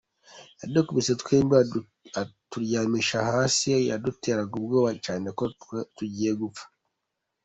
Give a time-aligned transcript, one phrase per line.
[0.61, 1.53] Yadukubise twembi
[2.21, 5.43] aturyamishije hasi, yaduteraga ubwoba cyane ko
[5.95, 6.65] tugiye gupfa.